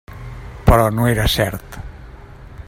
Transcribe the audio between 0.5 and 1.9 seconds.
Però no era cert.